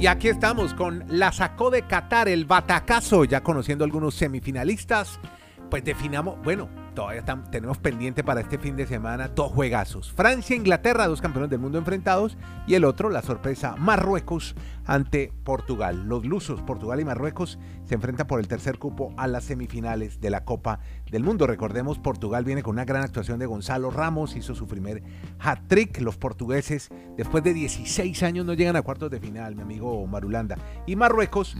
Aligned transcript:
Y 0.00 0.06
aquí 0.06 0.28
estamos 0.28 0.72
con 0.72 1.04
la 1.08 1.30
sacó 1.30 1.70
de 1.70 1.82
Qatar, 1.82 2.26
el 2.26 2.46
batacazo, 2.46 3.24
ya 3.24 3.42
conociendo 3.42 3.84
algunos 3.84 4.14
semifinalistas. 4.14 5.20
Pues 5.68 5.84
definamos, 5.84 6.42
bueno, 6.42 6.70
todavía 6.94 7.22
tenemos 7.50 7.76
pendiente 7.76 8.24
para 8.24 8.40
este 8.40 8.58
fin 8.58 8.76
de 8.76 8.86
semana 8.86 9.28
dos 9.28 9.52
juegazos. 9.52 10.10
Francia 10.10 10.54
e 10.54 10.58
Inglaterra, 10.58 11.06
dos 11.06 11.20
campeones 11.20 11.50
del 11.50 11.60
mundo 11.60 11.76
enfrentados, 11.76 12.38
y 12.66 12.76
el 12.76 12.86
otro, 12.86 13.10
la 13.10 13.20
sorpresa, 13.20 13.76
Marruecos 13.76 14.54
ante 14.86 15.34
Portugal. 15.44 16.08
Los 16.08 16.24
lusos, 16.24 16.62
Portugal 16.62 16.98
y 17.00 17.04
Marruecos, 17.04 17.58
se 17.90 17.96
enfrentan 17.96 18.28
por 18.28 18.38
el 18.38 18.46
tercer 18.46 18.78
cupo 18.78 19.12
a 19.16 19.26
las 19.26 19.42
semifinales 19.42 20.20
de 20.20 20.30
la 20.30 20.44
Copa 20.44 20.78
del 21.10 21.24
Mundo. 21.24 21.48
Recordemos, 21.48 21.98
Portugal 21.98 22.44
viene 22.44 22.62
con 22.62 22.76
una 22.76 22.84
gran 22.84 23.02
actuación 23.02 23.40
de 23.40 23.46
Gonzalo 23.46 23.90
Ramos, 23.90 24.36
hizo 24.36 24.54
su 24.54 24.68
primer 24.68 25.02
hat-trick. 25.40 26.00
Los 26.00 26.16
portugueses, 26.16 26.90
después 27.16 27.42
de 27.42 27.52
16 27.52 28.22
años, 28.22 28.46
no 28.46 28.54
llegan 28.54 28.76
a 28.76 28.82
cuartos 28.82 29.10
de 29.10 29.18
final, 29.18 29.56
mi 29.56 29.62
amigo 29.62 30.06
Marulanda. 30.06 30.56
Y 30.86 30.94
Marruecos 30.94 31.56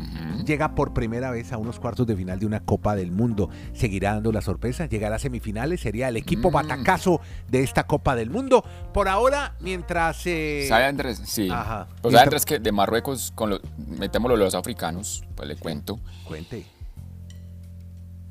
llega 0.46 0.77
por 0.77 0.95
primera 0.95 1.32
vez 1.32 1.52
a 1.52 1.58
unos 1.58 1.80
cuartos 1.80 2.06
de 2.06 2.14
final 2.14 2.38
de 2.38 2.47
una 2.47 2.60
Copa 2.60 2.94
del 2.94 3.10
Mundo. 3.10 3.50
Seguirá 3.72 4.14
dando 4.14 4.30
la 4.30 4.41
sorpresa, 4.41 4.86
llegará 4.86 5.16
a 5.16 5.19
semifinales, 5.19 5.80
sería 5.80 6.10
el 6.10 6.16
equipo 6.16 6.50
mm. 6.50 6.55
batacazo 6.55 7.20
de 7.48 7.64
esta 7.64 7.88
Copa 7.88 8.14
del 8.14 8.30
Mundo. 8.30 8.64
Por 8.94 9.08
ahora, 9.08 9.56
mientras... 9.58 10.24
Eh... 10.27 10.66
¿Sabe 10.69 10.84
Andrés? 10.84 11.20
Sí. 11.24 11.48
Ajá. 11.50 11.88
Pues 12.02 12.14
Andrés 12.14 12.47
que 12.47 12.60
de 12.60 12.70
Marruecos, 12.70 13.33
con 13.34 13.50
lo, 13.50 13.60
metémoslo 13.77 14.36
los 14.36 14.55
africanos, 14.55 15.24
pues 15.34 15.48
le 15.48 15.56
cuento. 15.56 15.98
Cuente. 16.30 16.65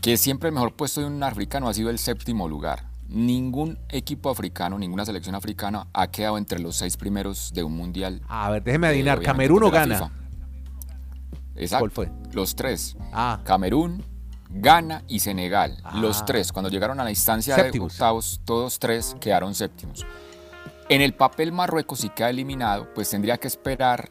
Que 0.01 0.15
siempre 0.15 0.47
el 0.47 0.55
mejor 0.55 0.73
puesto 0.73 1.01
de 1.01 1.07
un 1.07 1.21
africano 1.21 1.67
ha 1.67 1.73
sido 1.73 1.89
el 1.89 1.99
séptimo 1.99 2.47
lugar. 2.47 2.85
Ningún 3.09 3.77
equipo 3.89 4.29
africano, 4.29 4.79
ninguna 4.79 5.03
selección 5.03 5.35
africana 5.35 5.85
ha 5.91 6.07
quedado 6.07 6.37
entre 6.37 6.59
los 6.59 6.77
seis 6.77 6.95
primeros 6.95 7.51
de 7.53 7.61
un 7.61 7.75
mundial. 7.75 8.21
A 8.29 8.51
ver, 8.51 8.63
déjeme 8.63 8.87
adivinar, 8.87 9.21
¿Camerún 9.21 9.63
o 9.63 9.69
Ghana? 9.69 10.13
Exacto. 11.55 11.79
¿Cuál 11.79 11.91
fue? 11.91 12.11
Los 12.31 12.55
tres. 12.55 12.95
Ah. 13.11 13.41
Camerún, 13.43 14.05
Ghana 14.49 15.03
y 15.09 15.19
Senegal. 15.19 15.83
Los 15.95 16.21
ah. 16.21 16.25
tres, 16.25 16.53
cuando 16.53 16.69
llegaron 16.69 17.01
a 17.01 17.03
la 17.03 17.09
instancia 17.09 17.57
de 17.57 17.77
octavos, 17.81 18.39
todos 18.45 18.79
tres 18.79 19.17
quedaron 19.19 19.53
séptimos. 19.53 20.05
En 20.87 21.01
el 21.01 21.15
papel 21.15 21.51
Marruecos 21.51 21.99
sí 21.99 22.07
queda 22.07 22.29
eliminado, 22.29 22.87
pues 22.95 23.09
tendría 23.09 23.37
que 23.37 23.49
esperar 23.49 24.09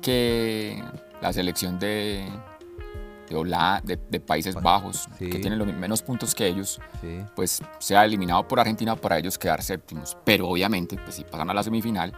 que 0.00 0.80
la 1.20 1.32
selección 1.32 1.80
de, 1.80 2.28
de, 3.28 3.98
de, 4.10 4.20
Países 4.20 4.54
Bajos, 4.54 5.08
que 5.18 5.38
tienen 5.38 5.58
los 5.58 5.66
menos 5.72 6.02
puntos 6.02 6.34
que 6.34 6.46
ellos, 6.46 6.80
pues 7.34 7.62
sea 7.78 8.04
eliminado 8.04 8.46
por 8.46 8.60
Argentina 8.60 8.96
para 8.96 9.18
ellos 9.18 9.38
quedar 9.38 9.62
séptimos. 9.62 10.16
Pero 10.24 10.48
obviamente, 10.48 10.96
pues 10.96 11.16
si 11.16 11.24
pasan 11.24 11.50
a 11.50 11.54
la 11.54 11.62
semifinal, 11.62 12.12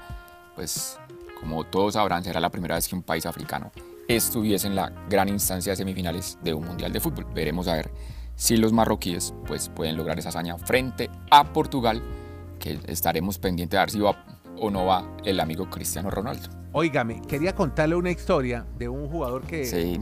pues 0.55 0.99
como 1.41 1.65
todos 1.65 1.95
sabrán, 1.95 2.25
será 2.25 2.41
la 2.41 2.51
primera 2.51 2.75
vez 2.75 2.89
que 2.89 2.95
un 2.95 3.03
país 3.03 3.27
africano 3.27 3.71
estuviese 4.09 4.67
en 4.67 4.77
la 4.77 4.93
gran 5.09 5.29
instancia 5.29 5.73
de 5.73 5.77
semifinales 5.77 6.39
de 6.43 6.55
un 6.55 6.65
Mundial 6.65 6.93
de 6.93 7.01
Fútbol. 7.01 7.27
Veremos 7.35 7.69
a 7.69 7.75
ver 7.75 7.91
si 8.35 8.57
los 8.57 8.73
marroquíes 8.73 9.35
pues, 9.47 9.69
pueden 9.69 9.97
lograr 9.97 10.19
esa 10.19 10.29
hazaña 10.29 10.59
frente 10.59 11.11
a 11.31 11.53
Portugal, 11.53 12.03
que 12.59 12.79
estaremos 12.87 13.39
pendientes 13.39 13.77
de 13.77 13.81
ver 13.81 13.91
si 13.91 14.01
va 14.01 14.25
o 14.59 14.71
no 14.71 14.87
va 14.87 15.07
el 15.25 15.41
amigo 15.41 15.69
Cristiano 15.69 16.11
Ronaldo. 16.11 16.49
Óigame, 16.73 17.23
quería 17.27 17.55
contarle 17.55 17.95
una 17.95 18.11
historia 18.11 18.67
de 18.79 18.89
un 18.89 19.09
jugador 19.09 19.43
que... 19.43 19.65
Sí. 19.65 19.99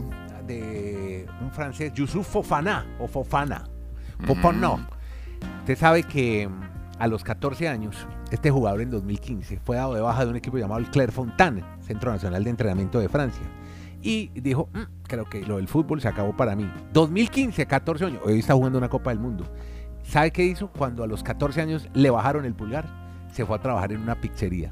De 0.47 1.25
un 1.41 1.51
francés, 1.51 1.93
Youssouf 1.93 2.27
Fofana, 2.27 2.85
o 2.99 3.07
Fofana. 3.07 3.63
Fofana. 4.25 4.77
Mm. 4.77 4.87
Usted 5.59 5.77
sabe 5.77 6.03
que 6.03 6.47
mm, 6.47 6.61
a 6.99 7.07
los 7.07 7.23
14 7.23 7.67
años, 7.67 8.07
este 8.31 8.51
jugador 8.51 8.81
en 8.81 8.91
2015 8.91 9.59
fue 9.59 9.77
dado 9.77 9.93
de 9.93 10.01
baja 10.01 10.25
de 10.25 10.31
un 10.31 10.37
equipo 10.37 10.57
llamado 10.57 10.79
el 10.79 10.89
Clairefontaine, 10.89 11.63
Centro 11.81 12.11
Nacional 12.11 12.43
de 12.43 12.49
Entrenamiento 12.49 12.99
de 12.99 13.09
Francia 13.09 13.45
y 14.05 14.29
dijo, 14.39 14.69
mm, 14.71 15.03
creo 15.07 15.25
que 15.25 15.41
lo 15.41 15.57
del 15.57 15.67
fútbol 15.67 15.99
se 15.99 16.07
acabó 16.07 16.37
para 16.37 16.55
mí. 16.55 16.69
2015, 16.93 17.65
14 17.65 18.05
años, 18.05 18.21
hoy 18.23 18.39
está 18.39 18.53
jugando 18.53 18.77
una 18.77 18.87
Copa 18.87 19.09
del 19.09 19.19
Mundo. 19.19 19.45
¿Sabe 20.03 20.31
qué 20.31 20.45
hizo? 20.45 20.67
Cuando 20.67 21.03
a 21.03 21.07
los 21.07 21.23
14 21.23 21.61
años 21.61 21.89
le 21.95 22.11
bajaron 22.11 22.45
el 22.45 22.53
pulgar, 22.53 22.85
se 23.31 23.45
fue 23.45 23.55
a 23.55 23.59
trabajar 23.59 23.91
en 23.91 24.01
una 24.01 24.21
pizzería. 24.21 24.71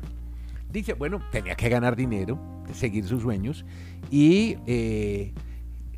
Dice, 0.71 0.93
bueno, 0.93 1.19
tenía 1.31 1.55
que 1.55 1.67
ganar 1.67 1.95
dinero, 1.95 2.39
seguir 2.73 3.05
sus 3.05 3.23
sueños 3.23 3.65
y 4.11 4.57
eh, 4.67 5.33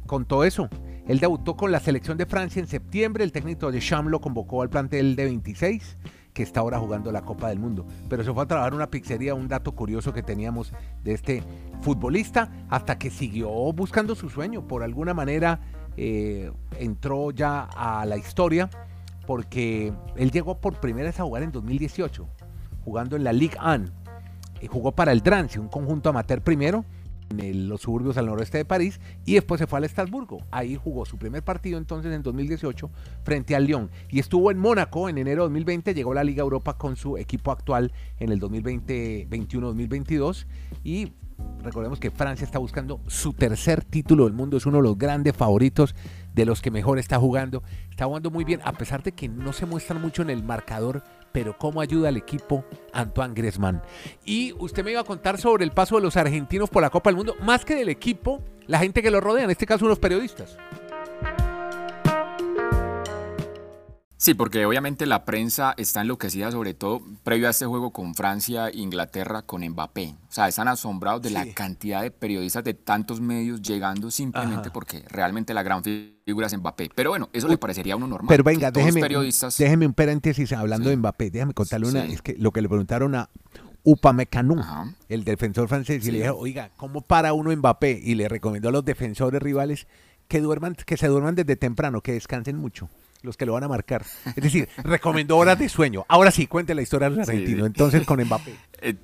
con 0.06 0.26
todo 0.26 0.44
eso, 0.44 0.70
él 1.08 1.20
debutó 1.20 1.56
con 1.56 1.72
la 1.72 1.80
selección 1.80 2.18
de 2.18 2.26
Francia 2.26 2.60
en 2.60 2.68
septiembre, 2.68 3.24
el 3.24 3.32
técnico 3.32 3.72
de 3.72 3.80
Cham 3.80 4.08
lo 4.08 4.22
convocó 4.22 4.62
al 4.62 4.70
plantel 4.70 5.16
de 5.16 5.26
26 5.26 5.98
que 6.36 6.44
está 6.44 6.60
ahora 6.60 6.78
jugando 6.78 7.14
la 7.14 7.22
Copa 7.22 7.48
del 7.48 7.60
Mundo. 7.60 7.88
Pero 8.10 8.24
se 8.24 8.34
fue 8.34 8.44
a 8.44 8.46
trabajar 8.46 8.74
una 8.74 8.92
pizzería, 8.92 9.34
un 9.34 9.48
dato 9.48 9.72
curioso 9.72 10.12
que 10.12 10.22
teníamos 10.22 10.74
de 11.02 11.14
este 11.14 11.42
futbolista, 11.82 12.52
hasta 12.70 13.00
que 13.00 13.10
siguió 13.10 13.50
buscando 13.72 14.16
su 14.16 14.30
sueño. 14.30 14.68
Por 14.68 14.84
alguna 14.84 15.14
manera 15.14 15.62
eh, 15.96 16.52
entró 16.78 17.32
ya 17.32 17.62
a 17.62 18.06
la 18.06 18.18
historia, 18.18 18.70
porque 19.26 19.94
él 20.18 20.30
llegó 20.30 20.60
por 20.60 20.82
primera 20.82 21.08
vez 21.08 21.20
a 21.22 21.24
jugar 21.24 21.42
en 21.42 21.54
2018, 21.54 22.28
jugando 22.84 23.16
en 23.16 23.24
la 23.24 23.32
Ligue 23.32 23.58
1. 23.66 23.86
Y 24.62 24.68
jugó 24.68 24.92
para 24.92 25.14
el 25.14 25.22
Drancy, 25.22 25.58
un 25.58 25.70
conjunto 25.70 26.10
amateur 26.10 26.42
primero, 26.42 26.84
en 27.40 27.70
los 27.70 27.82
suburbios 27.82 28.18
al 28.18 28.28
noroeste 28.28 28.58
de 28.58 28.66
París 28.66 29.00
y 29.26 29.36
después 29.36 29.60
se 29.60 29.68
fue 29.68 29.78
al 29.78 29.86
Estrasburgo. 29.86 30.40
Ahí 30.52 30.76
jugó 30.76 31.06
su 31.06 31.18
primer 31.18 31.44
partido 31.44 31.78
entonces 31.78 32.14
en 32.14 32.24
2018 32.24 32.90
frente 33.24 33.56
al 33.56 33.66
Lyon 33.66 33.90
y 34.10 34.20
estuvo 34.20 34.52
en 34.52 34.58
Mónaco 34.58 35.10
en 35.10 35.18
enero 35.18 35.44
de 35.44 35.50
2020, 35.50 35.94
llegó 35.94 36.12
a 36.12 36.16
la 36.16 36.24
Liga 36.24 36.42
Europa 36.42 36.78
con 36.78 36.96
su 36.96 37.18
equipo 37.18 37.52
actual 37.52 37.92
en 38.20 38.32
el 38.32 38.40
2020-21-2022 38.42 40.46
y 40.84 41.14
recordemos 41.64 42.00
que 42.00 42.12
Francia 42.12 42.46
está 42.46 42.60
buscando 42.60 43.02
su 43.08 43.34
tercer 43.34 43.84
título 43.84 44.26
del 44.26 44.34
mundo, 44.34 44.58
es 44.58 44.66
uno 44.66 44.78
de 44.78 44.84
los 44.84 44.98
grandes 44.98 45.36
favoritos 45.36 45.96
de 46.36 46.46
los 46.46 46.62
que 46.62 46.70
mejor 46.70 47.00
está 47.00 47.18
jugando, 47.18 47.64
está 47.90 48.06
jugando 48.06 48.30
muy 48.30 48.44
bien 48.44 48.60
a 48.64 48.74
pesar 48.74 49.02
de 49.02 49.14
que 49.14 49.30
no 49.30 49.54
se 49.54 49.66
muestran 49.66 50.02
mucho 50.02 50.22
en 50.22 50.30
el 50.30 50.44
marcador 50.44 51.02
pero 51.36 51.58
cómo 51.58 51.82
ayuda 51.82 52.08
al 52.08 52.16
equipo 52.16 52.64
Antoine 52.94 53.34
Griezmann. 53.34 53.82
Y 54.24 54.54
usted 54.58 54.86
me 54.86 54.92
iba 54.92 55.02
a 55.02 55.04
contar 55.04 55.38
sobre 55.38 55.66
el 55.66 55.72
paso 55.72 55.98
de 55.98 56.02
los 56.02 56.16
argentinos 56.16 56.70
por 56.70 56.82
la 56.82 56.90
Copa 56.90 57.10
del 57.10 57.18
Mundo, 57.18 57.36
más 57.42 57.66
que 57.66 57.76
del 57.76 57.90
equipo, 57.90 58.42
la 58.68 58.80
gente 58.80 59.02
que 59.02 59.12
lo 59.12 59.20
rodea, 59.20 59.44
en 59.44 59.52
este 59.52 59.66
caso 59.66 59.84
unos 59.84 60.00
periodistas. 60.00 60.58
Sí, 64.18 64.34
porque 64.34 64.66
obviamente 64.66 65.06
la 65.06 65.26
prensa 65.26 65.74
está 65.78 66.02
enloquecida, 66.02 66.50
sobre 66.50 66.74
todo 66.74 67.02
previo 67.24 67.48
a 67.48 67.52
este 67.52 67.66
juego 67.66 67.92
con 67.92 68.16
Francia 68.16 68.70
e 68.70 68.78
Inglaterra 68.78 69.42
con 69.42 69.68
Mbappé. 69.68 70.16
O 70.30 70.32
sea, 70.32 70.48
están 70.48 70.70
asombrados 70.70 71.22
de 71.22 71.32
la 71.32 71.46
cantidad 71.54 72.02
de 72.02 72.12
periodistas 72.12 72.64
de 72.64 72.74
tantos 72.74 73.20
medios 73.20 73.62
llegando 73.62 74.10
simplemente 74.12 74.72
porque 74.72 75.04
realmente 75.10 75.54
la 75.54 75.64
gran 75.64 75.84
figura 75.84 76.48
es 76.48 76.58
Mbappé. 76.58 76.92
Pero 76.96 77.10
bueno, 77.10 77.30
eso 77.34 77.50
le 77.50 77.58
parecería 77.58 77.94
a 77.94 77.98
uno 77.98 78.08
normal. 78.08 78.30
Pero 78.30 78.44
venga, 78.44 78.72
déjeme, 78.72 79.02
periodistas... 79.02 79.58
déjeme 79.58 79.86
un 79.86 79.94
paréntesis 79.94 80.54
hablando 80.54 80.90
de 80.90 80.96
Mbappé. 80.96 81.30
Déjame 81.30 81.54
contarle 81.54 81.90
una, 81.90 82.06
es 82.06 82.22
que 82.22 82.36
lo 82.40 82.52
que 82.52 82.62
le 82.62 82.70
preguntaron 82.70 83.16
a 83.16 83.30
Upamecano, 83.84 84.96
el 85.10 85.26
defensor 85.26 85.68
francés, 85.68 86.08
y 86.08 86.12
le 86.12 86.22
dijo, 86.22 86.38
oiga, 86.38 86.72
¿cómo 86.78 87.02
para 87.02 87.34
uno 87.34 87.56
Mbappé? 87.56 88.00
Y 88.02 88.16
le 88.16 88.30
recomendó 88.30 88.70
a 88.70 88.72
los 88.72 88.86
defensores 88.86 89.42
rivales 89.42 89.88
que 90.30 90.40
duerman, 90.40 90.76
que 90.76 90.96
se 90.96 91.08
duerman 91.08 91.36
desde 91.36 91.58
temprano, 91.58 92.02
que 92.02 92.14
descansen 92.14 92.58
mucho 92.58 92.90
los 93.26 93.38
que 93.38 93.46
lo 93.46 93.54
van 93.54 93.64
a 93.64 93.68
marcar. 93.68 94.06
Es 94.26 94.36
decir, 94.36 94.70
recomendó 94.78 95.38
horas 95.38 95.60
de 95.60 95.70
sueño. 95.70 96.06
Ahora 96.08 96.32
sí, 96.32 96.48
cuente 96.48 96.76
la 96.76 96.82
historia 96.82 97.10
del 97.10 97.20
argentino. 97.20 97.66
Entonces, 97.66 98.06
con 98.06 98.22
Mbappé. 98.24 98.56
Eh, 98.82 98.96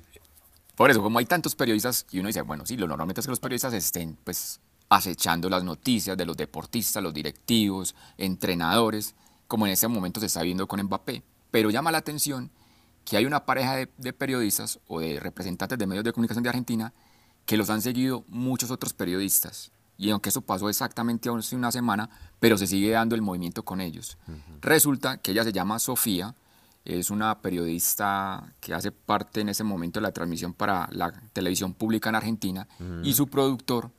por 0.76 0.90
eso, 0.90 1.02
como 1.02 1.18
hay 1.18 1.26
tantos 1.26 1.54
periodistas, 1.54 2.06
y 2.10 2.18
uno 2.20 2.28
dice, 2.28 2.42
bueno, 2.42 2.64
sí, 2.66 2.76
lo 2.76 2.86
normalmente 2.86 3.20
es 3.20 3.26
que 3.26 3.30
los 3.30 3.40
periodistas 3.40 3.72
estén, 3.74 4.16
pues, 4.22 4.60
acechando 4.88 5.48
las 5.48 5.64
noticias 5.64 6.16
de 6.16 6.24
los 6.24 6.36
deportistas, 6.36 7.02
los 7.02 7.12
directivos, 7.12 7.94
entrenadores, 8.16 9.14
como 9.48 9.66
en 9.66 9.72
este 9.72 9.88
momento 9.88 10.20
se 10.20 10.26
está 10.26 10.42
viendo 10.42 10.66
con 10.68 10.80
Mbappé. 10.82 11.22
Pero 11.50 11.70
llama 11.70 11.90
la 11.90 11.98
atención 11.98 12.50
que 13.04 13.16
hay 13.16 13.24
una 13.24 13.44
pareja 13.44 13.76
de, 13.76 13.88
de 13.96 14.12
periodistas 14.12 14.78
o 14.86 15.00
de 15.00 15.18
representantes 15.18 15.78
de 15.78 15.86
medios 15.86 16.04
de 16.04 16.12
comunicación 16.12 16.42
de 16.42 16.50
Argentina 16.50 16.92
que 17.46 17.56
los 17.56 17.68
han 17.70 17.82
seguido 17.82 18.24
muchos 18.28 18.70
otros 18.70 18.92
periodistas 18.92 19.72
y 20.02 20.10
aunque 20.10 20.30
eso 20.30 20.40
pasó 20.40 20.68
exactamente 20.68 21.30
hace 21.30 21.54
una 21.54 21.70
semana, 21.70 22.10
pero 22.40 22.58
se 22.58 22.66
sigue 22.66 22.90
dando 22.90 23.14
el 23.14 23.22
movimiento 23.22 23.64
con 23.64 23.80
ellos. 23.80 24.18
Resulta 24.60 25.18
que 25.18 25.30
ella 25.30 25.44
se 25.44 25.52
llama 25.52 25.78
Sofía, 25.78 26.34
es 26.84 27.10
una 27.10 27.38
periodista 27.38 28.52
que 28.58 28.74
hace 28.74 28.90
parte 28.90 29.42
en 29.42 29.48
ese 29.48 29.62
momento 29.62 30.00
de 30.00 30.02
la 30.02 30.10
transmisión 30.10 30.54
para 30.54 30.88
la 30.90 31.12
televisión 31.32 31.72
pública 31.72 32.08
en 32.08 32.16
Argentina, 32.16 32.66
y 33.04 33.14
su 33.14 33.28
productor, 33.28 33.92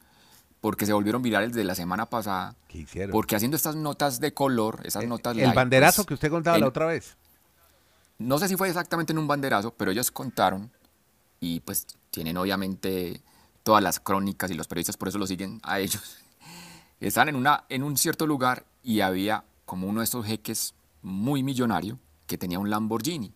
porque 0.60 0.86
se 0.86 0.92
volvieron 0.92 1.22
virales 1.22 1.54
de 1.54 1.64
la 1.64 1.74
semana 1.74 2.10
pasada, 2.10 2.54
¿Qué 2.68 2.80
hicieron? 2.80 3.12
porque 3.12 3.38
haciendo 3.38 3.56
estas 3.56 3.78
notas 3.78 4.20
de 4.20 4.34
color, 4.34 4.82
esas 4.84 5.04
el, 5.04 5.10
notas... 5.10 5.38
El 5.38 5.54
banderazo 5.54 6.02
pues, 6.02 6.08
que 6.08 6.14
usted 6.16 6.30
contaba 6.30 6.58
la 6.60 6.68
otra 6.68 6.86
vez. 6.88 7.16
No 8.18 8.40
sé 8.40 8.50
si 8.50 8.58
fue 8.58 8.68
exactamente 8.68 9.14
en 9.14 9.20
un 9.20 9.28
banderazo, 9.28 9.74
pero 9.74 9.92
ellos 9.92 10.12
contaron, 10.12 10.70
y 11.40 11.62
pues 11.62 11.88
tienen 12.12 12.36
obviamente 12.36 13.22
todas 13.64 13.82
las 13.82 14.00
crónicas 14.00 14.52
y 14.52 14.54
los 14.54 14.68
periodistas 14.68 14.98
por 14.98 15.08
eso 15.08 15.18
lo 15.18 15.28
siguen 15.28 15.60
a 15.64 15.80
ellos. 15.80 16.18
Están 17.00 17.30
en, 17.30 17.36
una, 17.36 17.66
en 17.70 17.84
un 17.84 17.98
cierto 17.98 18.28
lugar 18.28 18.66
y 18.84 19.02
había 19.02 19.44
como 19.66 19.88
uno 19.88 20.02
de 20.02 20.06
esos 20.06 20.26
jeques 20.26 20.76
muy 21.02 21.44
millonario 21.44 22.00
que 22.28 22.38
tenía 22.38 22.60
un 22.60 22.70
Lamborghini. 22.70 23.34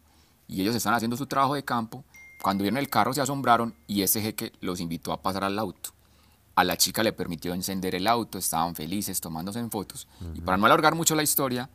Y 0.48 0.62
ellos 0.62 0.76
están 0.76 0.94
haciendo 0.94 1.18
su 1.18 1.26
trabajo 1.26 1.56
de 1.56 1.64
campo, 1.64 2.06
Cuando 2.42 2.62
vieron 2.62 2.78
el 2.78 2.90
carro 2.90 3.14
se 3.14 3.20
asombraron 3.20 3.76
y 3.88 4.04
ese 4.04 4.22
jeque 4.22 4.54
los 4.62 4.80
invitó 4.80 5.12
a 5.12 5.22
pasar 5.22 5.44
al 5.44 5.60
auto. 5.60 5.90
A 6.56 6.64
la 6.64 6.78
chica 6.78 7.04
le 7.04 7.12
permitió 7.12 7.54
encender 7.54 7.96
el 7.96 8.08
auto, 8.08 8.38
estaban 8.38 8.76
felices 8.76 9.20
tomándose 9.20 9.60
en 9.60 9.70
fotos. 9.70 10.08
Y 10.34 10.42
para 10.42 10.58
no 10.58 10.66
alargar 10.66 10.96
mucho 10.96 11.16
la 11.16 11.24
historia, 11.24 11.70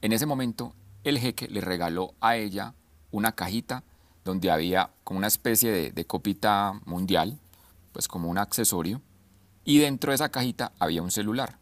en 0.00 0.12
ese 0.12 0.26
momento 0.26 0.74
el 1.04 1.18
jeque 1.18 1.48
le 1.48 1.60
regaló 1.60 2.14
a 2.20 2.36
ella 2.36 2.74
una 3.10 3.32
cajita 3.32 3.84
donde 4.24 4.50
había 4.50 4.90
como 5.04 5.18
una 5.18 5.28
especie 5.28 5.70
de, 5.70 5.92
de 5.92 6.04
copita 6.04 6.80
mundial, 6.84 7.38
pues 7.92 8.08
como 8.08 8.28
un 8.28 8.38
accesorio, 8.38 9.00
y 9.64 9.78
dentro 9.78 10.10
de 10.10 10.16
esa 10.16 10.30
cajita 10.30 10.72
había 10.78 11.02
un 11.02 11.10
celular. 11.10 11.58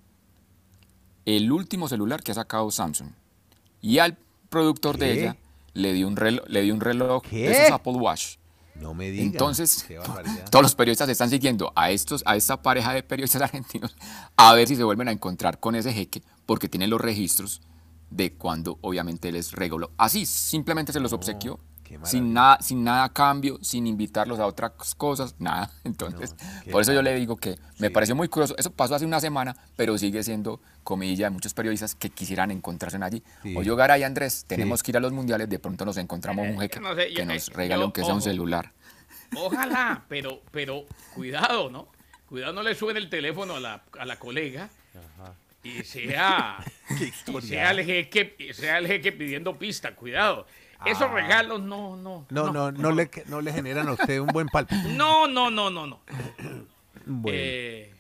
El 1.25 1.53
último 1.53 1.89
celular 1.89 2.23
que 2.23 2.33
ha 2.33 2.35
sacado 2.35 2.71
Samsung. 2.71 3.11
Y 3.81 3.99
al 3.99 4.17
productor 4.49 4.99
de 4.99 5.13
ella 5.13 5.37
le 5.75 5.93
dio 5.93 6.09
un 6.09 6.17
reloj, 6.17 6.45
le 6.49 6.63
dio 6.63 6.75
un 6.75 6.81
reloj 6.81 7.23
de 7.25 7.51
esos 7.51 7.71
Apple 7.71 7.93
Watch. 7.93 8.37
No 8.75 8.95
me 8.95 9.11
digas. 9.11 9.27
Entonces, 9.27 9.87
todos 10.51 10.63
los 10.63 10.75
periodistas 10.75 11.09
están 11.09 11.31
siguiendo 11.31 11.73
a 11.75 11.91
estos, 11.91 12.23
a 12.27 12.37
esta 12.37 12.63
pareja 12.63 12.93
de 12.93 13.03
periodistas 13.03 13.43
argentinos 13.43 13.97
a 14.37 14.55
ver 14.55 14.69
si 14.69 14.77
se 14.77 14.85
vuelven 14.85 15.09
a 15.09 15.13
encontrar 15.13 15.61
con 15.61 15.75
ese 15.75 15.93
jeque, 15.93 16.23
porque 16.47 16.69
tienen 16.69 16.91
los 16.91 17.01
registros 17.01 17.61
de 18.11 18.33
cuando 18.33 18.79
obviamente 18.81 19.31
les 19.33 19.53
regaló. 19.53 19.91
Así, 19.99 20.25
simplemente 20.27 20.93
se 20.93 21.01
los 21.01 21.13
obsequió 21.13 21.61
sin 22.05 22.33
nada, 22.33 22.59
sin 22.61 22.85
nada 22.85 23.05
a 23.05 23.13
cambio, 23.13 23.59
sin 23.63 23.87
invitarlos 23.87 24.39
a 24.39 24.47
otras 24.47 24.95
cosas, 24.95 25.35
nada. 25.39 25.71
Entonces, 25.85 26.35
por 26.71 26.83
eso 26.83 26.93
yo 26.93 27.03
le 27.03 27.15
digo 27.15 27.37
que 27.37 27.59
me 27.79 27.91
pareció 27.91 28.15
muy 28.15 28.29
curioso. 28.29 28.55
Eso 28.59 28.71
pasó 28.71 28.95
hace 28.95 29.05
una 29.05 29.21
semana, 29.21 29.57
pero 29.77 29.97
sigue 29.99 30.23
siendo 30.23 30.61
comidilla 30.85 31.27
de 31.27 31.31
muchos 31.31 31.55
periodistas 31.55 31.95
que 31.95 32.11
quisieran 32.11 32.51
encontrarse 32.51 32.99
allí. 33.03 33.23
O 33.57 33.63
yo, 33.63 33.77
Garay 33.77 34.03
Andrés, 34.03 34.45
tenemos 34.47 34.83
que 34.83 34.91
ir 34.91 34.97
a 34.97 35.01
los 35.01 35.13
mundiales, 35.13 35.49
de 35.49 35.59
pronto 35.59 35.85
nos 35.85 35.97
encontramos 35.97 36.47
un 36.49 36.59
jeque 36.61 36.81
que 37.15 37.25
nos 37.25 37.49
regale 37.49 37.83
aunque 37.83 38.05
sea 38.05 38.15
un 38.15 38.23
celular. 38.23 38.73
Ojalá, 39.37 40.05
pero, 40.09 40.43
pero 40.51 40.85
cuidado, 41.15 41.71
¿no? 41.71 41.89
Cuidado 42.29 42.53
no 42.53 42.63
le 42.63 42.75
suene 42.75 42.99
el 42.99 43.09
teléfono 43.09 43.57
a 43.57 43.61
la, 43.61 43.83
a 43.99 44.05
la 44.05 44.19
colega. 44.19 44.69
y 45.63 45.83
sea, 45.83 46.65
y 47.01 47.41
sea, 47.41 47.71
el 47.71 47.85
jeque, 47.85 48.53
sea 48.53 48.79
el 48.79 48.87
jeque 48.87 49.13
pidiendo 49.13 49.59
pista, 49.59 49.95
cuidado. 49.95 50.47
Esos 50.85 51.03
ah. 51.03 51.15
regalos 51.15 51.61
no, 51.61 51.97
no. 51.97 52.27
No, 52.31 52.53
no, 52.53 52.71
no, 52.71 52.93
le, 52.93 53.11
no 53.27 53.41
le 53.41 53.53
generan 53.53 53.89
a 53.89 53.93
usted 53.93 54.21
un 54.21 54.29
buen 54.29 54.49
palpito. 54.49 54.89
No, 54.89 55.27
no, 55.27 55.51
no, 55.51 55.71
no, 55.71 55.87
no. 55.87 56.01
Bueno. 57.11 57.39
Eh, 57.41 57.91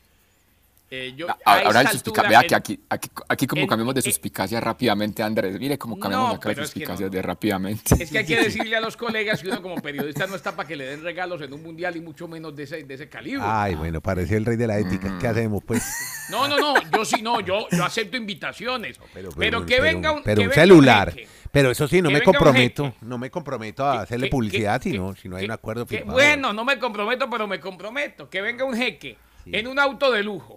eh, 0.91 1.13
yo, 1.15 1.27
ah, 1.29 1.61
ahora 1.67 1.83
el 1.83 1.89
suspicacia, 1.89 2.31
vea 2.31 2.43
que 2.45 2.55
aquí, 2.55 2.81
aquí, 2.89 3.11
aquí 3.29 3.47
como 3.47 3.67
cambiamos 3.67 3.95
de 3.95 4.01
suspicacia 4.01 4.59
rápidamente, 4.59 5.23
Andrés. 5.23 5.59
Mire 5.59 5.77
cómo 5.77 5.99
cambiamos 5.99 6.37
acá 6.37 6.49
de 6.49 6.57
suspicacia 6.57 7.11
de 7.11 7.21
rápidamente. 7.21 8.03
Es 8.03 8.11
que 8.11 8.19
hay 8.19 8.25
que 8.25 8.37
decirle 8.45 8.75
a 8.75 8.81
los 8.81 8.97
colegas 8.97 9.43
que 9.43 9.49
uno 9.49 9.61
como 9.61 9.77
periodista 9.83 10.27
no 10.27 10.35
está 10.35 10.57
para 10.57 10.67
que 10.67 10.77
le 10.77 10.87
den 10.87 11.03
regalos 11.03 11.43
en 11.43 11.53
un 11.53 11.63
mundial 11.63 11.95
y 11.97 12.01
mucho 12.01 12.27
menos 12.27 12.57
de 12.57 12.63
ese, 12.63 12.85
de 12.85 12.95
ese 12.95 13.07
calibre. 13.07 13.45
Ay, 13.47 13.75
bueno, 13.75 14.01
parecía 14.01 14.39
el 14.39 14.47
rey 14.47 14.57
de 14.57 14.67
la 14.67 14.79
ética. 14.79 15.19
¿Qué 15.19 15.27
mm. 15.27 15.31
hacemos, 15.31 15.65
pues? 15.65 15.83
No, 16.31 16.49
no, 16.49 16.59
no, 16.59 16.75
yo 16.91 17.05
sí, 17.05 17.21
no, 17.21 17.41
yo, 17.41 17.67
yo 17.71 17.85
acepto 17.85 18.17
invitaciones. 18.17 18.99
pero, 19.37 19.67
que 19.67 19.81
venga 19.83 20.13
un, 20.13 20.23
pero 20.23 20.43
un 20.43 20.53
celular. 20.53 21.15
Pero 21.50 21.71
eso 21.71 21.89
sí, 21.89 22.03
no 22.03 22.11
me 22.11 22.23
comprometo, 22.23 22.95
no 23.00 23.19
me 23.19 23.31
comprometo 23.31 23.85
a 23.85 24.03
hacerle 24.03 24.29
publicidad 24.29 24.81
si 24.83 24.93
no, 24.93 25.15
si 25.15 25.29
no 25.29 25.37
hay 25.37 25.45
un 25.45 25.50
acuerdo 25.50 25.87
firmado. 25.87 26.12
Bueno, 26.12 26.53
no 26.53 26.65
me 26.65 26.79
comprometo, 26.79 27.29
pero 27.31 27.47
me 27.47 27.61
comprometo. 27.61 28.29
Que 28.29 28.41
venga 28.41 28.65
un 28.65 28.77
jeque 28.77 29.17
en 29.47 29.67
un 29.67 29.79
auto 29.79 30.11
de 30.11 30.23
lujo, 30.23 30.55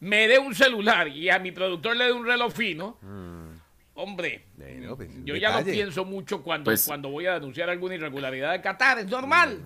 me 0.00 0.28
dé 0.28 0.38
un 0.38 0.54
celular 0.54 1.08
y 1.08 1.30
a 1.30 1.38
mi 1.38 1.52
productor 1.52 1.96
le 1.96 2.06
dé 2.06 2.12
un 2.12 2.26
reloj 2.26 2.52
fino. 2.52 2.98
Mm. 3.02 3.52
Hombre, 3.94 4.46
pues, 4.96 5.10
yo 5.24 5.36
ya 5.36 5.60
no 5.60 5.64
pienso 5.64 6.04
mucho 6.04 6.42
cuando, 6.42 6.64
pues 6.64 6.86
cuando 6.86 7.10
voy 7.10 7.26
a 7.26 7.34
denunciar 7.34 7.68
alguna 7.68 7.94
irregularidad 7.94 8.52
de 8.52 8.60
Qatar, 8.62 9.00
es 9.00 9.06
normal. 9.06 9.60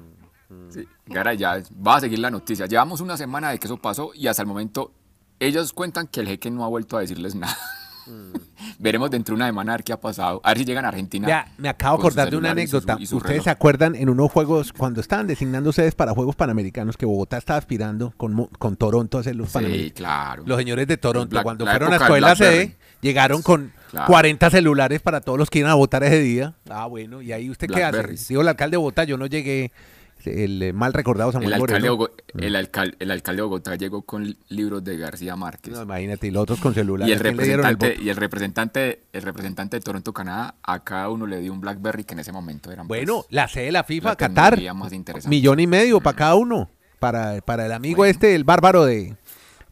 Mm. 0.49 0.71
Sí, 0.71 0.89
Gara, 1.07 1.35
ya 1.35 1.63
va 1.87 1.97
a 1.97 2.01
seguir 2.01 2.19
la 2.19 2.31
noticia. 2.31 2.67
Llevamos 2.67 3.01
una 3.01 3.17
semana 3.17 3.51
de 3.51 3.59
que 3.59 3.67
eso 3.67 3.77
pasó 3.77 4.13
y 4.15 4.27
hasta 4.27 4.43
el 4.43 4.49
momento 4.49 4.93
ellos 5.39 5.73
cuentan 5.73 6.07
que 6.09 6.21
el 6.21 6.29
jeque 6.29 6.51
no 6.51 6.65
ha 6.65 6.69
vuelto 6.69 6.97
a 6.97 7.01
decirles 7.01 7.35
nada. 7.35 7.57
Mm. 8.07 8.33
Veremos 8.79 9.11
dentro 9.11 9.35
de 9.35 9.37
una 9.37 9.47
semana 9.47 9.73
a 9.73 9.77
ver 9.77 9.85
qué 9.85 9.93
ha 9.93 10.01
pasado. 10.01 10.41
A 10.45 10.51
ver 10.51 10.59
si 10.59 10.65
llegan 10.65 10.85
a 10.85 10.89
Argentina. 10.89 11.27
Ya, 11.27 11.49
me 11.59 11.69
acabo 11.69 11.97
de 11.97 12.01
acordar 12.03 12.31
de 12.31 12.37
una 12.37 12.51
anécdota. 12.51 12.99
¿Ustedes 13.13 13.45
se 13.45 13.51
acuerdan 13.51 13.95
en 13.95 14.09
unos 14.09 14.31
juegos, 14.31 14.73
cuando 14.73 15.01
estaban 15.01 15.27
designando 15.27 15.71
ustedes 15.71 15.95
para 15.95 16.13
Juegos 16.13 16.37
Panamericanos, 16.37 16.97
que 16.97 17.07
Bogotá 17.07 17.39
estaba 17.39 17.59
aspirando 17.59 18.13
con, 18.17 18.47
con 18.59 18.77
Toronto 18.77 19.19
a 19.19 19.21
hacer 19.21 19.37
los 19.37 19.51
sí, 19.51 19.93
claro. 19.95 20.43
Los 20.47 20.59
señores 20.59 20.87
de 20.87 20.97
Toronto, 20.97 21.43
cuando 21.43 21.67
fueron 21.67 21.93
a 21.93 21.97
escuela 21.97 22.37
sede, 22.37 22.77
llegaron 23.01 23.43
con 23.43 23.73
40 24.07 24.51
celulares 24.51 25.01
para 25.01 25.21
todos 25.21 25.39
los 25.39 25.51
que 25.51 25.61
iban 25.61 25.71
a 25.71 25.75
votar 25.75 26.03
ese 26.05 26.21
día. 26.21 26.55
Ah, 26.69 26.87
bueno, 26.87 27.23
y 27.23 27.33
ahí 27.33 27.51
usted 27.51 27.69
qué 27.69 27.85
hace. 27.85 28.03
Digo 28.29 28.43
el 28.43 28.49
alcalde 28.49 28.75
de 28.75 28.79
Bogotá, 28.79 29.05
yo 29.05 29.17
no 29.17 29.27
llegué 29.27 29.73
el 30.25 30.63
eh, 30.63 30.73
mal 30.73 30.93
recordado 30.93 31.33
Samuel 31.33 31.53
el 31.53 31.63
alcalde, 31.63 31.91
mm. 31.91 32.43
el, 32.43 32.57
alcalde, 32.57 32.97
el 32.99 33.11
alcalde 33.11 33.43
de 33.43 33.43
Bogotá 33.45 33.77
llegó 33.77 34.03
con 34.03 34.37
libros 34.49 34.83
de 34.83 34.97
García 34.97 35.37
Márquez. 35.37 35.79
imagínate, 35.81 36.27
y 36.27 36.31
los 36.31 36.43
otros 36.43 36.61
con 36.61 36.75
celular. 36.75 37.09
Y 37.09 37.13
el 37.13 37.21
representante, 37.21 37.97
y 38.01 38.09
el 38.09 38.17
representante, 38.17 39.03
el 39.13 39.23
representante 39.23 39.77
de 39.77 39.81
Toronto, 39.81 40.13
Canadá, 40.13 40.55
a 40.63 40.83
cada 40.83 41.11
uno 41.11 41.27
le 41.27 41.41
dio 41.41 41.53
un 41.53 41.61
Blackberry 41.61 42.05
que 42.05 42.15
en 42.15 42.21
ese 42.21 42.33
momento 42.33 42.73
eran 42.73 42.89
pues, 42.89 43.01
Bueno, 43.05 43.25
la 43.31 43.49
sede 43.49 43.67
de 43.67 43.73
la 43.73 43.85
FIFA, 43.85 44.17
Qatar. 44.17 44.61
Millón 45.29 45.61
y 45.61 45.67
medio 45.67 46.01
para 46.01 46.17
cada 46.17 46.35
uno. 46.35 46.71
Para, 46.99 47.43
para 47.43 47.67
el 47.67 47.73
amigo 47.73 48.07
este, 48.07 48.35
el 48.35 48.45
bárbaro 48.45 48.87
de, 48.87 49.17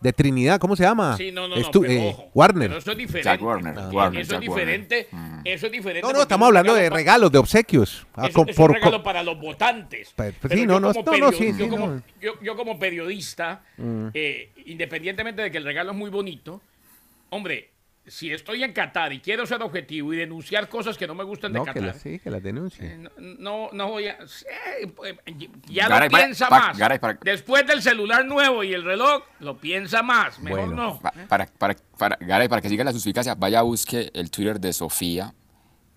de 0.04 0.12
Trinidad, 0.12 0.60
¿cómo 0.60 0.76
se 0.76 0.82
llama? 0.82 1.16
Sí, 1.16 1.32
no, 1.32 1.48
no, 1.48 1.56
no 1.56 1.84
eh, 1.86 2.14
Warner. 2.34 2.72
eso 2.72 2.92
es 2.92 2.98
diferente. 2.98 3.22
Jack 3.22 3.42
Warner. 3.42 3.74
Ah, 3.78 4.12
eso 4.14 4.34
es 4.34 4.40
diferente. 4.42 5.08
Mm. 5.10 5.40
Eso 5.44 5.64
es 5.64 5.72
diferente. 5.72 6.06
No, 6.06 6.12
no, 6.12 6.20
estamos 6.20 6.46
hablando 6.46 6.74
de 6.74 6.90
regalos, 6.90 7.32
de 7.32 7.38
obsequios. 7.38 8.06
Ah, 8.14 8.26
es, 8.26 8.36
un 8.36 8.46
regalo 8.46 9.02
para 9.02 9.22
los 9.22 9.40
votantes. 9.40 10.12
Pues, 10.14 10.34
sí, 10.50 10.66
no, 10.66 10.78
no, 10.78 10.92
no, 10.92 11.32
sí, 11.32 11.54
yo, 11.58 11.70
como, 11.70 12.02
yo, 12.20 12.54
como 12.54 12.78
periodista, 12.78 13.62
mm. 13.78 14.08
eh, 14.12 14.50
independientemente 14.66 15.40
de 15.40 15.50
que 15.50 15.56
el 15.56 15.64
regalo 15.64 15.92
es 15.92 15.96
muy 15.96 16.10
bonito, 16.10 16.60
hombre, 17.30 17.70
si 18.06 18.32
estoy 18.32 18.62
en 18.62 18.72
Qatar 18.72 19.12
y 19.12 19.20
quiero 19.20 19.46
ser 19.46 19.62
objetivo 19.62 20.12
y 20.12 20.16
denunciar 20.18 20.68
cosas 20.68 20.98
que 20.98 21.06
no 21.06 21.14
me 21.14 21.24
gustan 21.24 21.52
de 21.52 21.62
Qatar. 21.62 21.92
Que 21.92 21.98
sí, 21.98 22.18
que 22.18 22.30
las 22.30 22.42
denuncie. 22.42 22.86
Eh, 22.86 23.08
no, 23.38 23.70
no 23.72 23.88
voy 23.88 24.08
a. 24.08 24.18
Pues, 24.94 25.14
ya 25.66 25.88
lo 25.88 26.08
piensa 26.08 26.50
más. 26.50 26.76
Después 27.22 27.66
del 27.66 27.82
celular 27.82 28.24
nuevo 28.24 28.62
y 28.62 28.74
el 28.74 28.84
reloj, 28.84 29.22
lo 29.40 29.58
piensa 29.58 30.02
más. 30.02 30.38
Mejor 30.38 30.68
no. 30.68 31.00
para, 31.28 31.46
para, 31.46 31.76
para, 31.96 32.18
para 32.18 32.60
que 32.60 32.68
siga 32.68 32.84
la 32.84 32.92
suspicacia, 32.92 33.34
vaya 33.34 33.60
a 33.60 33.62
busque 33.62 34.10
el 34.12 34.30
Twitter 34.30 34.60
de 34.60 34.72
Sofía. 34.72 35.34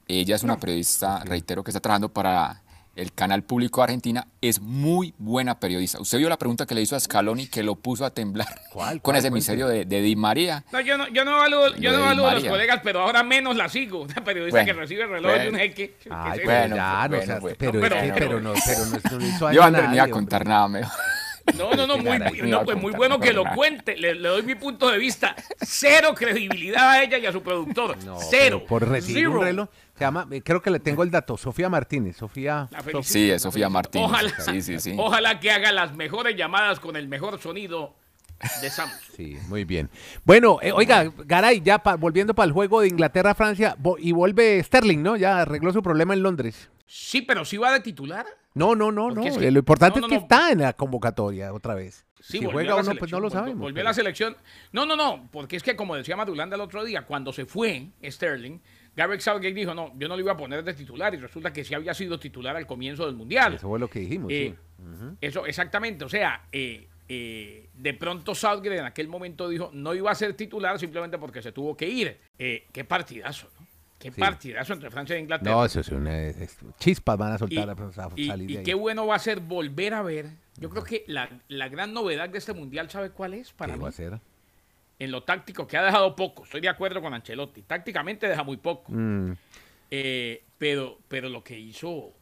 Ella 0.08 0.36
es 0.36 0.44
una 0.44 0.58
periodista, 0.58 1.24
reitero, 1.26 1.64
que 1.64 1.72
está 1.72 1.82
trabajando 1.82 2.08
para 2.14 2.64
el 2.98 3.14
canal 3.14 3.44
público 3.44 3.82
de 3.82 3.86
Argentina, 3.86 4.28
es 4.42 4.60
muy 4.60 5.14
buena 5.18 5.60
periodista. 5.60 6.00
Usted 6.02 6.18
vio 6.18 6.30
la 6.30 6.38
pregunta 6.38 6.66
que 6.66 6.76
le 6.76 6.82
hizo 6.82 6.96
a 6.96 7.00
Scaloni 7.00 7.48
que 7.48 7.64
lo 7.64 7.76
puso 7.76 8.06
a 8.06 8.10
temblar 8.10 8.48
con 9.02 9.16
ese 9.16 9.32
misterio 9.32 9.68
de, 9.68 9.86
de, 9.86 10.02
Di 10.02 10.16
María. 10.16 10.66
No, 10.72 10.82
yo 10.82 10.98
no, 10.98 11.08
yo 11.10 11.24
no 11.24 11.38
evalúo, 11.38 11.76
yo 11.76 11.92
no 11.92 12.10
a 12.10 12.14
los 12.34 12.44
colegas, 12.44 12.82
pero 12.84 13.02
ahora 13.02 13.24
menos 13.24 13.56
la 13.56 13.70
sigo. 13.70 14.02
Una 14.02 14.24
periodista 14.24 14.66
que 14.66 14.74
recibe 14.74 15.04
el 15.04 15.10
reloj 15.10 15.32
de 15.34 15.50
un 15.50 15.56
jeque. 15.56 15.96
Ay, 16.10 16.42
bueno, 16.44 16.76
ya, 16.76 17.08
no, 17.08 17.18
pero, 17.18 17.40
pero, 17.58 17.80
pero, 17.80 17.82
no, 17.82 18.14
pero 18.16 18.40
no, 18.40 18.54
no 18.54 19.26
hizo 19.26 19.52
Yo 19.52 19.70
no 19.70 20.02
a 20.02 20.08
contar 20.10 20.46
nada 20.46 20.68
mejor. 20.68 20.92
No, 20.92 20.98
no, 20.98 21.04
no, 21.04 21.07
muy, 21.54 22.50
no, 22.50 22.64
pues 22.64 22.78
muy 22.78 22.92
bueno 22.94 23.20
que 23.20 23.34
lo 23.34 23.44
cuente. 23.56 23.96
Le, 23.96 24.16
doy 24.16 24.44
mi 24.44 24.56
punto 24.56 24.90
de 24.90 24.98
vista. 24.98 25.36
Cero 25.62 26.14
credibilidad 26.16 26.90
a 26.90 27.04
ella 27.04 27.18
y 27.18 27.26
a 27.26 27.32
su 27.32 27.42
productor. 27.42 27.98
Cero. 28.30 28.64
Por 28.68 28.88
recibir 28.88 29.28
un 29.30 29.42
reloj. 29.42 29.70
Se 29.96 30.04
llama, 30.04 30.28
eh, 30.30 30.42
creo 30.44 30.62
que 30.62 30.70
le 30.70 30.80
tengo 30.80 31.02
el 31.02 31.10
dato, 31.10 31.38
Sofía 31.38 31.70
Martínez. 31.70 32.18
Sofía. 32.18 32.70
Sí, 33.02 33.32
es 33.32 33.42
Sofía 33.42 33.68
Martínez. 33.68 34.08
Ojalá, 34.08 34.32
sí, 34.40 34.62
sí, 34.62 34.80
sí. 34.80 34.96
ojalá 34.98 35.40
que 35.40 35.52
haga 35.52 35.72
las 35.72 35.96
mejores 35.96 36.36
llamadas 36.36 36.80
con 36.80 36.96
el 36.96 37.08
mejor 37.08 37.40
sonido 37.42 37.96
de 38.62 38.70
Samsung. 38.70 39.00
Sí, 39.16 39.38
muy 39.48 39.66
bien. 39.66 39.90
Bueno, 40.24 40.60
eh, 40.62 40.72
oiga, 40.72 41.12
Garay, 41.26 41.62
ya 41.62 41.82
volviendo 42.00 42.36
para 42.36 42.46
el 42.46 42.52
juego 42.52 42.82
de 42.82 42.90
Inglaterra-Francia, 42.90 43.76
y 43.98 44.12
vuelve 44.12 44.64
Sterling, 44.64 45.02
¿no? 45.02 45.16
Ya 45.16 45.42
arregló 45.42 45.74
su 45.74 45.82
problema 45.82 46.14
en 46.14 46.22
Londres. 46.22 46.70
Sí, 46.88 47.22
pero 47.22 47.44
sí 47.44 47.58
va 47.58 47.72
de 47.74 47.82
titular. 47.82 48.26
No, 48.54 48.76
no, 48.76 48.92
no, 48.92 49.12
no. 49.12 49.22
lo 49.22 49.60
importante 49.60 50.00
es 50.00 50.06
que 50.08 50.16
está 50.16 50.52
en 50.52 50.62
la 50.62 50.74
convocatoria 50.74 51.54
otra 51.54 51.76
vez. 51.76 52.06
si 52.20 52.44
juega 52.44 52.76
o 52.76 52.82
no, 52.82 52.96
pues 52.96 53.12
no 53.12 53.20
lo 53.20 53.30
sabemos. 53.30 53.60
Volvió 53.60 53.82
a 53.82 53.84
la 53.84 53.94
selección. 53.94 54.36
No, 54.72 54.86
no, 54.86 54.96
no, 54.96 55.30
porque 55.32 55.58
es 55.58 55.64
que 55.64 55.76
como 55.76 55.96
decía 55.96 56.16
Madulanda 56.16 56.56
el 56.56 56.62
otro 56.62 56.84
día, 56.84 57.06
cuando 57.06 57.32
se 57.34 57.46
fue 57.46 57.90
Sterling, 58.04 58.60
Gareth 58.96 59.22
Southgate 59.22 59.54
dijo, 59.54 59.76
no, 59.76 59.94
yo 59.96 60.08
no 60.08 60.16
lo 60.16 60.22
iba 60.22 60.32
a 60.32 60.38
poner 60.38 60.64
de 60.64 60.74
titular 60.74 61.14
y 61.14 61.18
resulta 61.18 61.54
que 61.54 61.64
sí 61.64 61.76
había 61.76 61.94
sido 61.94 62.20
titular 62.20 62.56
al 62.56 62.66
comienzo 62.66 63.06
del 63.06 63.16
Mundial. 63.16 63.54
Eso 63.54 63.70
fue 63.70 63.80
lo 63.80 63.90
que 63.90 64.00
dijimos, 64.00 64.32
eh, 64.32 64.56
Eso, 65.22 65.46
exactamente. 65.46 66.04
O 66.04 66.10
sea, 66.10 66.48
eh, 66.52 66.88
eh, 67.08 67.70
de 67.76 67.94
pronto 67.94 68.34
Southgate 68.34 68.78
en 68.78 68.86
aquel 68.86 69.08
momento 69.08 69.50
dijo, 69.50 69.70
no 69.72 69.94
iba 69.94 70.10
a 70.10 70.16
ser 70.16 70.34
titular 70.34 70.80
simplemente 70.80 71.20
porque 71.20 71.44
se 71.44 71.52
tuvo 71.52 71.78
que 71.78 71.88
ir. 71.88 72.18
qué 72.38 72.86
partidazo, 72.88 73.50
¿no? 73.60 73.67
Qué 74.00 74.12
partidazo 74.12 74.74
entre 74.74 74.92
Francia 74.92 75.16
e 75.16 75.20
Inglaterra. 75.20 75.52
No, 75.52 75.66
eso 75.66 75.80
es 75.80 75.90
una 75.90 76.32
chispas 76.80 77.18
van 77.18 77.34
a 77.34 77.38
soltar 77.38 77.68
y, 78.16 78.26
a, 78.26 78.28
salir 78.28 78.52
y, 78.52 78.64
qué 78.64 78.76
bueno 78.76 79.08
va 79.08 79.16
a 79.16 79.20
ser 79.20 79.40
volver 79.40 79.96
a 79.96 80.04
ver. 80.04 80.28
Yo 80.58 80.70
creo 80.70 80.84
que 80.84 81.04
la, 81.08 81.30
gran 81.70 81.94
novedad 81.94 82.30
de 82.30 82.38
este 82.38 82.54
mundial, 82.54 82.90
¿sabe 82.90 83.10
cuál 83.10 83.34
es? 83.34 83.52
Para 83.54 83.74
¿Qué 83.74 83.80
va 83.80 83.90
a 83.90 83.92
ser? 83.92 84.20
en 85.00 85.12
lo 85.12 85.22
táctico, 85.22 85.68
que 85.68 85.78
ha 85.78 85.84
dejado 85.84 86.16
poco. 86.16 86.44
Estoy 86.44 86.62
de 86.62 86.70
acuerdo 86.70 87.02
con 87.02 87.14
Ancelotti. 87.14 87.62
Tácticamente 87.62 88.28
deja 88.28 88.44
muy 88.44 88.58
poco. 88.58 88.92
Mm. 88.92 89.34
Eh, 89.92 90.44
pero, 90.58 90.98
pero 91.08 91.30
lo 91.30 91.44
que 91.44 91.58
hizo 91.58 92.14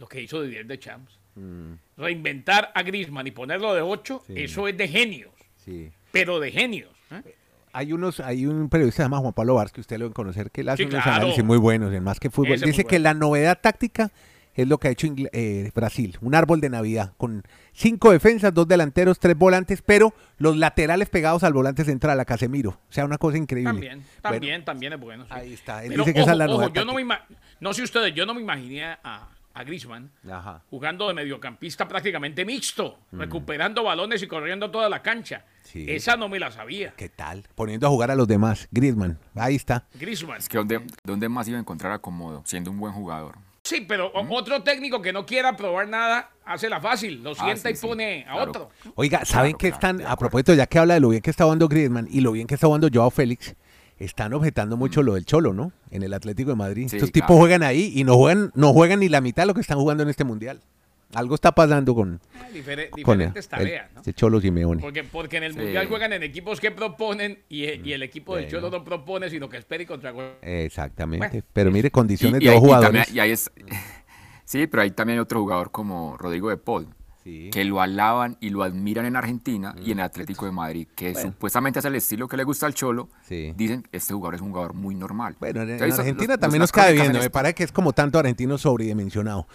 lo 0.00 0.08
que 0.08 0.22
hizo 0.22 0.42
Didier 0.42 0.66
de 0.66 0.78
Champs. 0.78 1.18
Mm. 1.34 1.74
Reinventar 1.98 2.72
a 2.74 2.82
Grisman 2.82 3.26
y 3.26 3.30
ponerlo 3.30 3.74
de 3.74 3.82
8, 3.82 4.24
eso 4.34 4.66
es 4.66 4.76
de 4.76 4.88
genios. 4.88 5.32
Sí. 5.56 5.92
Pero 6.10 6.40
de 6.40 6.50
genios. 6.50 6.90
¿eh? 7.10 7.36
Hay 7.72 7.92
unos, 7.92 8.20
hay 8.20 8.46
un 8.46 8.68
periodista 8.68 8.96
que 8.96 9.02
se 9.02 9.02
llama 9.04 9.18
Juan 9.18 9.32
Pablo 9.32 9.54
Vars, 9.54 9.72
que 9.72 9.80
usted 9.80 9.98
lo 9.98 10.06
debe 10.06 10.14
conocer, 10.14 10.50
que 10.50 10.62
él 10.62 10.68
hace 10.68 10.84
unos 10.84 11.06
análisis 11.06 11.44
muy 11.44 11.58
buenos 11.58 11.92
en 11.92 12.02
más 12.02 12.18
que 12.18 12.30
fútbol. 12.30 12.60
Dice 12.60 12.84
que 12.84 12.98
la 12.98 13.14
novedad 13.14 13.58
táctica 13.60 14.10
es 14.54 14.68
lo 14.68 14.78
que 14.78 14.88
ha 14.88 14.90
hecho 14.90 15.06
eh, 15.32 15.70
Brasil, 15.74 16.18
un 16.20 16.34
árbol 16.34 16.60
de 16.60 16.68
Navidad, 16.68 17.12
con 17.16 17.44
cinco 17.72 18.10
defensas, 18.10 18.52
dos 18.52 18.66
delanteros, 18.66 19.18
tres 19.18 19.36
volantes, 19.36 19.82
pero 19.82 20.12
los 20.38 20.56
laterales 20.56 21.08
pegados 21.08 21.44
al 21.44 21.52
volante 21.52 21.84
central, 21.84 22.18
a 22.18 22.24
Casemiro. 22.24 22.70
O 22.70 22.92
sea, 22.92 23.04
una 23.04 23.18
cosa 23.18 23.38
increíble. 23.38 23.72
También, 23.72 24.04
también, 24.20 24.64
también 24.64 24.92
es 24.94 25.00
bueno. 25.00 25.26
Ahí 25.30 25.52
está. 25.52 25.84
Él 25.84 25.96
dice 25.96 26.12
que 26.12 26.20
esa 26.20 26.32
es 26.32 26.38
la 26.38 26.46
novedad. 26.46 26.72
yo 26.72 26.84
no, 26.84 26.94
me 26.94 27.04
no 27.60 27.72
sé 27.72 27.82
ustedes, 27.82 28.14
yo 28.14 28.26
no 28.26 28.34
me 28.34 28.40
imaginé 28.40 28.84
a, 28.84 29.28
a 29.54 29.64
Griezmann 29.64 30.10
jugando 30.70 31.08
de 31.08 31.14
mediocampista 31.14 31.88
prácticamente 31.88 32.44
mixto, 32.44 32.98
mm. 33.10 33.18
recuperando 33.18 33.82
balones 33.82 34.22
y 34.22 34.26
corriendo 34.26 34.70
toda 34.70 34.88
la 34.88 35.02
cancha. 35.02 35.44
Esa 35.72 36.16
no 36.16 36.28
me 36.28 36.38
la 36.38 36.50
sabía. 36.50 36.94
¿Qué 36.96 37.08
tal? 37.08 37.44
Poniendo 37.54 37.86
a 37.86 37.90
jugar 37.90 38.10
a 38.10 38.14
los 38.14 38.26
demás. 38.26 38.68
Griezmann, 38.70 39.18
ahí 39.34 39.56
está. 39.56 39.86
Griezmann. 39.94 40.38
Es 40.38 40.48
que 40.48 40.58
¿dónde, 40.58 40.80
dónde 41.04 41.28
más 41.28 41.46
iba 41.48 41.58
a 41.58 41.60
encontrar 41.60 41.92
acomodo, 41.92 42.42
siendo 42.44 42.70
un 42.70 42.78
buen 42.78 42.92
jugador? 42.92 43.36
Sí, 43.62 43.84
pero 43.86 44.10
otro 44.30 44.62
técnico 44.62 45.00
que 45.00 45.12
no 45.12 45.26
quiera 45.26 45.54
probar 45.54 45.86
nada, 45.88 46.30
hace 46.44 46.68
la 46.68 46.80
fácil, 46.80 47.22
lo 47.22 47.32
ah, 47.32 47.34
sienta 47.36 47.70
y 47.70 47.74
pone 47.74 48.24
a 48.26 48.36
otro. 48.36 48.70
Oiga, 48.94 49.24
¿saben 49.24 49.54
qué 49.56 49.68
están, 49.68 50.00
a 50.04 50.16
propósito, 50.16 50.54
ya 50.54 50.66
que 50.66 50.78
habla 50.78 50.94
de 50.94 51.00
lo 51.00 51.10
bien 51.10 51.22
que 51.22 51.30
está 51.30 51.44
jugando 51.44 51.68
Griezmann 51.68 52.08
y 52.10 52.20
lo 52.20 52.32
bien 52.32 52.46
que 52.46 52.54
está 52.54 52.66
jugando 52.66 52.88
Joao 52.92 53.10
Félix, 53.10 53.54
están 54.00 54.32
objetando 54.32 54.76
mucho 54.76 55.02
mm. 55.02 55.04
lo 55.04 55.14
del 55.14 55.26
Cholo, 55.26 55.52
¿no? 55.52 55.72
En 55.90 56.02
el 56.02 56.12
Atlético 56.14 56.50
de 56.50 56.56
Madrid. 56.56 56.88
Estos 56.92 57.12
tipos 57.12 57.36
juegan 57.36 57.62
ahí 57.62 57.92
y 57.94 58.02
no 58.02 58.16
juegan, 58.16 58.50
no 58.54 58.72
juegan 58.72 59.00
ni 59.00 59.08
la 59.08 59.20
mitad 59.20 59.44
de 59.44 59.48
lo 59.48 59.54
que 59.54 59.60
están 59.60 59.78
jugando 59.78 60.02
en 60.02 60.08
este 60.08 60.24
mundial. 60.24 60.60
Algo 61.12 61.34
está 61.34 61.52
pasando 61.52 61.92
con, 61.92 62.20
ah, 62.36 62.48
diferentes 62.54 63.48
tareas, 63.48 63.90
¿no? 63.92 64.12
Cholo 64.12 64.40
Simeone. 64.40 64.80
Porque, 64.80 65.02
porque 65.02 65.38
en 65.38 65.42
el 65.42 65.54
mundial 65.54 65.88
juegan 65.88 66.12
en 66.12 66.22
equipos 66.22 66.60
que 66.60 66.70
proponen 66.70 67.40
y, 67.48 67.64
el 67.64 68.02
equipo 68.04 68.36
del 68.36 68.48
Cholo 68.48 68.70
no 68.70 68.84
propone, 68.84 69.28
sino 69.28 69.48
que 69.48 69.56
espera 69.56 69.82
y 69.82 69.86
contra 69.86 70.14
Exactamente. 70.42 71.42
Pero 71.52 71.72
mire, 71.72 71.90
condiciones 71.90 72.40
de 72.40 72.46
dos 72.46 72.60
jugadores. 72.60 73.50
sí, 74.44 74.66
pero 74.68 74.82
hay 74.82 74.92
también 74.92 75.18
otro 75.18 75.40
jugador 75.40 75.72
como 75.72 76.16
Rodrigo 76.16 76.48
de 76.48 76.56
Paul 76.56 76.88
que 77.24 77.64
lo 77.64 77.80
alaban 77.80 78.36
y 78.40 78.50
lo 78.50 78.62
admiran 78.62 79.04
en 79.04 79.16
Argentina 79.16 79.74
y 79.84 79.92
en 79.92 79.98
el 79.98 80.04
Atlético 80.04 80.46
de 80.46 80.52
Madrid, 80.52 80.88
que 80.94 81.14
supuestamente 81.14 81.78
es 81.78 81.84
el 81.84 81.94
estilo 81.94 82.28
que 82.28 82.36
le 82.36 82.44
gusta 82.44 82.66
al 82.66 82.74
Cholo, 82.74 83.08
dicen 83.28 83.86
este 83.92 84.14
jugador 84.14 84.36
es 84.36 84.40
un 84.40 84.50
jugador 84.50 84.74
muy 84.74 84.94
normal. 84.94 85.36
Bueno, 85.38 85.62
en, 85.62 85.82
Argentina 85.82 86.38
también 86.38 86.60
nos 86.60 86.72
cae 86.72 86.92
bien, 86.92 87.12
me 87.12 87.30
parece 87.30 87.54
que 87.54 87.64
es 87.64 87.72
como 87.72 87.92
tanto 87.92 88.18
argentino 88.18 88.58
sobredimensionado. 88.58 89.46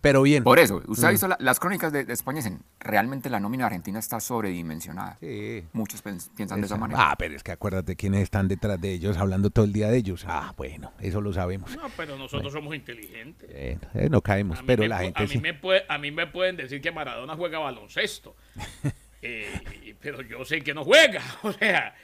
Pero 0.00 0.22
bien. 0.22 0.44
Por 0.44 0.58
eso, 0.58 0.82
usted 0.86 1.04
ha 1.04 1.08
mm. 1.08 1.12
visto 1.12 1.28
las 1.38 1.60
crónicas 1.60 1.92
de, 1.92 2.06
España, 2.08 2.38
dicen, 2.38 2.60
realmente 2.78 3.28
la 3.28 3.38
nómina 3.38 3.66
argentina 3.66 3.98
está 3.98 4.18
sobredimensionada. 4.18 5.18
Sí. 5.20 5.64
Muchos 5.72 6.02
piensan 6.02 6.60
de 6.60 6.66
esa 6.66 6.78
manera. 6.78 7.10
Ah, 7.10 7.16
pero 7.18 7.36
es 7.36 7.42
que 7.42 7.52
acuérdate 7.52 7.96
quiénes 7.96 8.22
están 8.22 8.48
detrás 8.48 8.80
de 8.80 8.92
ellos, 8.92 9.18
hablando 9.18 9.50
todo 9.50 9.66
el 9.66 9.72
día 9.72 9.90
de 9.90 9.98
ellos. 9.98 10.24
Ah, 10.26 10.54
bueno, 10.56 10.92
eso 11.00 11.20
lo 11.20 11.32
sabemos. 11.34 11.76
No, 11.76 11.88
pero 11.96 12.16
nosotros 12.16 12.52
somos 12.52 12.74
inteligentes. 12.74 13.50
Eh, 13.52 13.78
no 14.10 14.22
caemos, 14.22 14.60
pero 14.66 14.86
la 14.86 15.00
gente 15.00 15.22
a 15.22 15.26
mí, 15.26 15.36
me 15.36 15.52
puede, 15.52 15.82
a 15.88 15.98
mí 15.98 16.10
me 16.10 16.26
pueden 16.26 16.56
decir 16.56 16.80
que 16.80 16.90
Maradona 16.90 17.09
juega 17.36 17.58
baloncesto. 17.58 18.34
Eh, 19.22 19.94
pero 20.00 20.22
yo 20.22 20.46
sé 20.46 20.62
que 20.62 20.72
no 20.72 20.82
juega. 20.82 21.22
O 21.42 21.52
sea, 21.52 21.94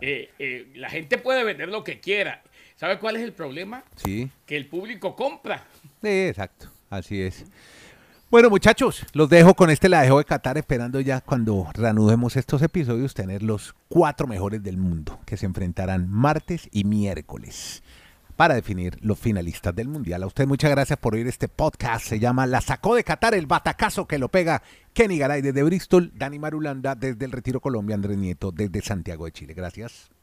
eh, 0.00 0.66
la 0.74 0.90
gente 0.90 1.16
puede 1.16 1.44
vender 1.44 1.68
lo 1.68 1.84
que 1.84 2.00
quiera. 2.00 2.42
¿Sabe 2.74 2.98
cuál 2.98 3.14
es 3.14 3.22
el 3.22 3.32
problema? 3.32 3.84
Sí. 3.94 4.28
Que 4.44 4.56
el 4.56 4.66
público 4.66 5.14
compra. 5.14 5.64
Sí, 6.02 6.08
exacto. 6.26 6.68
Así 6.90 7.22
es. 7.22 7.44
Bueno, 8.28 8.50
muchachos, 8.50 9.06
los 9.12 9.30
dejo 9.30 9.54
con 9.54 9.70
este 9.70 9.88
La 9.88 10.02
Dejo 10.02 10.18
de 10.18 10.24
Qatar, 10.24 10.58
esperando 10.58 10.98
ya 10.98 11.20
cuando 11.20 11.68
reanudemos 11.72 12.34
estos 12.34 12.60
episodios 12.62 13.14
tener 13.14 13.44
los 13.44 13.76
cuatro 13.88 14.26
mejores 14.26 14.60
del 14.64 14.76
mundo 14.76 15.20
que 15.24 15.36
se 15.36 15.46
enfrentarán 15.46 16.10
martes 16.10 16.68
y 16.72 16.82
miércoles 16.82 17.84
para 18.36 18.54
definir 18.54 18.98
los 19.00 19.18
finalistas 19.18 19.74
del 19.74 19.88
Mundial. 19.88 20.22
A 20.22 20.26
usted 20.26 20.46
muchas 20.46 20.70
gracias 20.70 20.98
por 20.98 21.14
oír 21.14 21.26
este 21.26 21.48
podcast. 21.48 22.06
Se 22.06 22.18
llama 22.18 22.46
La 22.46 22.60
Sacó 22.60 22.94
de 22.94 23.02
Qatar, 23.04 23.34
el 23.34 23.46
batacazo 23.46 24.06
que 24.06 24.18
lo 24.18 24.28
pega 24.28 24.62
Kenny 24.92 25.18
Garay 25.18 25.42
desde 25.42 25.62
Bristol, 25.62 26.12
Dani 26.14 26.38
Marulanda 26.38 26.94
desde 26.94 27.24
el 27.24 27.32
Retiro 27.32 27.60
Colombia, 27.60 27.94
Andrés 27.96 28.18
Nieto 28.18 28.52
desde 28.52 28.82
Santiago 28.82 29.24
de 29.24 29.32
Chile. 29.32 29.54
Gracias. 29.54 30.10